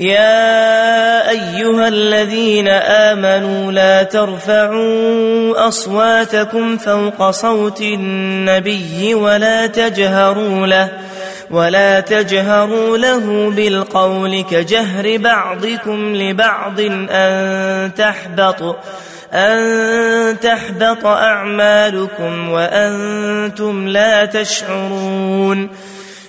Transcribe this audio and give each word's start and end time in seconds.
يا 0.00 1.30
أيها 1.30 1.88
الذين 1.88 2.68
آمنوا 2.68 3.72
لا 3.72 4.02
ترفعوا 4.02 5.68
أصواتكم 5.68 6.76
فوق 6.76 7.30
صوت 7.30 7.80
النبي 7.80 9.14
ولا 9.14 9.66
تجهروا 9.66 10.66
له 10.66 10.88
ولا 11.50 12.00
تجهروا 12.00 12.96
له 12.96 13.50
بالقول 13.50 14.44
كجهر 14.50 15.16
بعضكم 15.16 16.16
لبعض 16.16 16.80
أن 17.10 17.90
تحبط 17.96 18.76
أن 19.32 20.40
تحبط 20.40 21.06
أعمالكم 21.06 22.48
وأنتم 22.48 23.88
لا 23.88 24.24
تشعرون. 24.24 25.68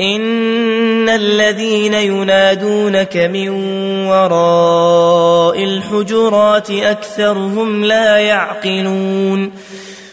إن 0.00 1.08
الذين 1.08 1.94
ينادونك 1.94 3.16
من 3.16 3.48
وراء 4.06 5.64
الحجرات 5.64 6.70
أكثرهم 6.70 7.84
لا 7.84 8.18
يعقلون 8.18 9.52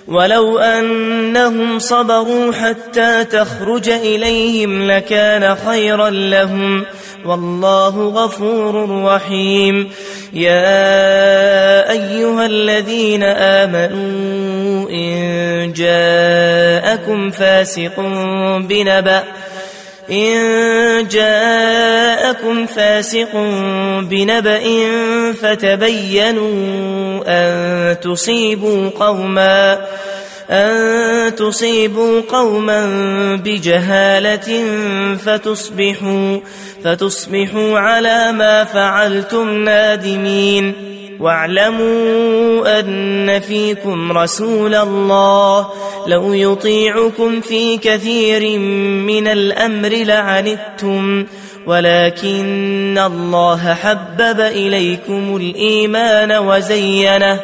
ولو 0.07 0.59
أنهم 0.59 1.79
صبروا 1.79 2.51
حتى 2.51 3.23
تخرج 3.23 3.89
إليهم 3.89 4.87
لكان 4.87 5.55
خيرا 5.55 6.09
لهم 6.09 6.85
والله 7.25 8.09
غفور 8.09 9.03
رحيم 9.03 9.89
يا 10.33 11.91
أيها 11.91 12.45
الذين 12.45 13.23
آمنوا 13.23 14.89
إن 14.89 15.73
جاءكم 15.73 17.31
فاسق 17.31 17.99
بنبأ 18.59 19.23
إن 20.11 21.07
جاءكم 21.07 22.65
فاسق 22.65 23.35
بنبأ 24.01 24.63
فتبينوا 25.41 27.23
أن 27.27 27.99
تصيبوا 27.99 28.89
قوما 28.89 29.87
أن 30.49 31.35
تصيبوا 31.35 32.21
قوما 32.21 32.85
بجهالة 33.35 34.63
فتصبحوا 35.25 36.39
فتصبحوا 36.83 37.79
على 37.79 38.31
ما 38.31 38.63
فعلتم 38.63 39.63
نادمين. 39.63 40.94
واعلموا 41.19 42.79
أن 42.79 43.39
فيكم 43.39 44.17
رسول 44.17 44.75
الله. 44.75 45.67
لو 46.07 46.33
يطيعكم 46.33 47.41
في 47.41 47.77
كثير 47.77 48.59
من 48.59 49.27
الأمر 49.27 49.89
لعنتم. 49.89 51.25
ولكن 51.67 52.99
الله 53.05 53.73
حبب 53.73 54.39
إليكم 54.39 55.35
الإيمان 55.35 56.31
وزينه 56.31 57.39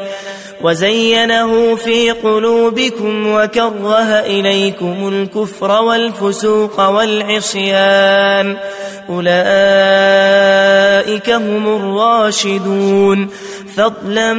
وزينه 0.61 1.75
في 1.75 2.11
قلوبكم 2.11 3.27
وكره 3.27 4.19
إليكم 4.19 5.07
الكفر 5.07 5.81
والفسوق 5.81 6.89
والعصيان. 6.89 8.57
أولئك 9.09 10.70
هم 11.29 11.75
الراشدون. 11.75 13.29
فضلا 13.77 14.33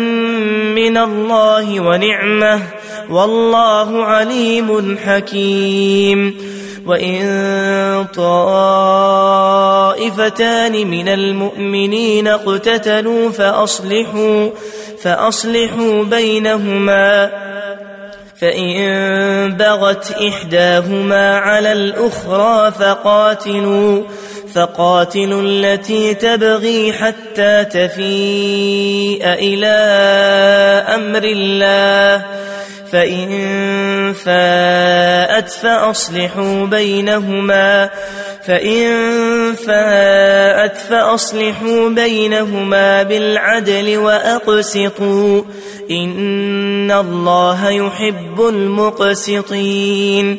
من 0.74 0.96
الله 0.96 1.80
ونعمة. 1.80 2.60
والله 3.10 4.04
عليم 4.04 4.98
حكيم. 5.04 6.34
وإن 6.86 8.06
طائفتان 8.16 8.46
من 10.86 11.08
المؤمنين 11.08 12.28
اقتتلوا 12.28 13.30
فأصلحوا 13.30 14.48
فأصلحوا 15.02 16.02
بينهما. 16.02 17.30
فإن 18.40 19.56
بغت 19.56 20.12
إحداهما 20.12 21.38
على 21.38 21.72
الأخرى 21.72 22.72
فقاتلوا. 22.72 24.02
فقاتلوا 24.54 25.42
التي 25.42 26.14
تبغي 26.14 26.92
حتى 26.92 27.64
تفيء 27.64 29.22
إلى 29.24 29.66
أمر 30.94 31.22
الله. 31.24 32.26
فإن 32.92 34.14
فاءت 34.24 35.50
فأصلحوا 35.50 36.66
بينهما. 36.66 37.90
فإن 38.46 38.88
فاءت 39.66 40.76
فأصلحوا 40.76 41.88
بينهما 41.88 43.02
بالعدل 43.02 43.96
وأقسطوا. 43.96 45.42
إن 45.90 46.90
الله 46.90 47.70
يحب 47.70 48.46
المقسطين. 48.48 50.38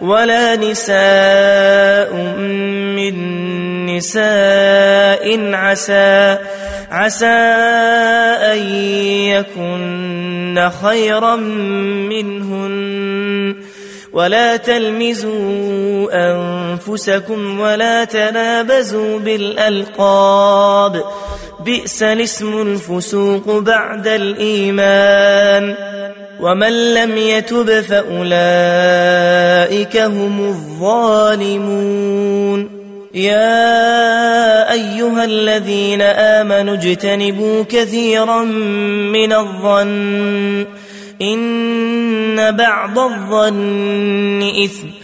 ولا 0.00 0.56
نساء 0.56 2.14
من 2.96 3.14
نساء 3.86 5.54
عسى 5.54 6.38
عسى 6.90 7.26
أن 8.52 8.58
يكن 9.30 10.70
خيرا 10.82 11.36
منهن. 11.36 12.74
ولا 14.12 14.56
تلمزوا 14.56 16.08
أنفسكم 16.12 17.60
ولا 17.60 18.04
تنابزوا 18.04 19.18
بالألقاب. 19.18 21.04
بئس 21.64 22.02
الاسم 22.02 22.62
الفسوق 22.62 23.58
بعد 23.58 24.06
الإيمان 24.06 25.74
ومن 26.40 26.94
لم 26.94 27.16
يتب 27.16 27.80
فأولئك 27.80 28.16
هم 29.96 30.40
الظالمون 30.48 32.04
يا 33.14 34.72
أيها 34.72 35.24
الذين 35.24 36.02
آمنوا 36.02 36.74
اجتنبوا 36.74 37.64
كثيرا 37.68 38.42
من 39.12 39.32
الظن 39.32 40.66
إن 41.22 42.56
بعض 42.56 42.98
الظن 42.98 44.42
إثم 44.64 45.03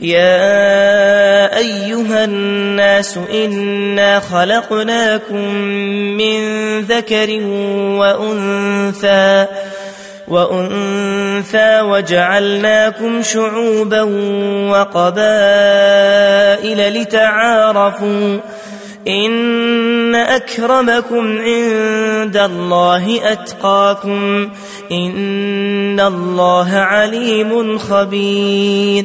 يا 0.00 1.56
أيها 1.58 2.24
الناس 2.24 3.18
إنا 3.34 4.20
خلقناكم 4.20 5.54
من 6.16 6.40
ذكر 6.80 7.40
وأنثى 7.98 9.46
وأنثى 10.28 11.80
وجعلناكم 11.80 13.22
شعوبا 13.22 14.02
وقبائل 14.70 15.32
لتعارفوا. 17.00 18.38
إن 19.08 20.14
أكرمكم 20.14 21.38
عند 21.38 22.36
الله 22.36 23.32
أتقاكم. 23.32 24.50
إن 24.92 26.00
الله 26.00 26.70
عليم 26.72 27.78
خبير. 27.78 29.04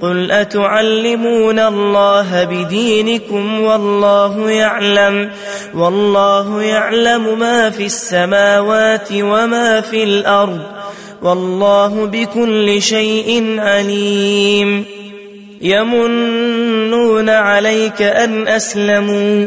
قل 0.00 0.30
أتعلمون 0.30 1.58
الله 1.58 2.44
بدينكم 2.44 3.60
والله 3.60 4.50
يعلم 4.50 5.30
والله 5.74 6.62
يعلم 6.62 7.38
ما 7.38 7.70
في 7.70 7.86
السماوات 7.86 9.08
وما 9.12 9.80
في 9.80 10.04
الأرض 10.04 10.60
والله 11.22 12.06
بكل 12.06 12.82
شيء 12.82 13.56
عليم. 13.58 14.84
يمنون 15.62 17.28
عليك 17.28 18.02
أن 18.02 18.48
أسلموا. 18.48 19.46